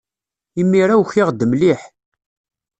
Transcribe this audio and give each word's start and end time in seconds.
Imir-a 0.61 0.95
ukiɣ-d 1.01 1.39
mliḥ. 1.51 1.81